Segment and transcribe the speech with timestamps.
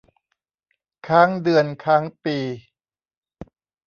[1.07, 2.37] ค้างเดือนค้างปี